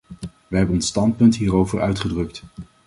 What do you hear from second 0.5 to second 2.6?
hebben ons standpunt hierover uitgedrukt.